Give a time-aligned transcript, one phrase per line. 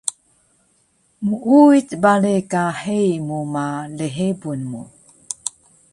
[1.25, 3.65] Muuwic bale ka heyi mu ma
[3.97, 4.81] lhebun mu